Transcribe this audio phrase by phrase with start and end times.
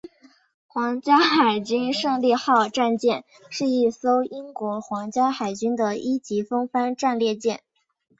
[0.65, 7.61] 皇家海军胜利号战舰是一艘英国皇家海军的一级风帆战列舰。